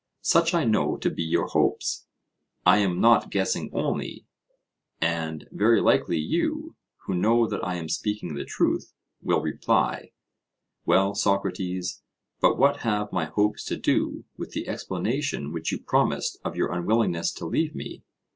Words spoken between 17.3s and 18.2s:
to leave me?